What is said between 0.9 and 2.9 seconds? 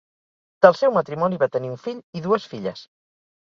matrimoni va tenir un fill i dues filles.